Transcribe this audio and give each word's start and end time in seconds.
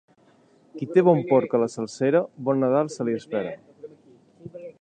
Qui 0.77 0.87
té 0.95 1.03
bon 1.09 1.21
porc 1.33 1.53
a 1.57 1.61
la 1.65 1.69
salsera, 1.73 2.23
bon 2.49 2.65
Nadal 2.65 2.93
se 2.97 3.09
li 3.11 3.17
espera. 3.21 3.55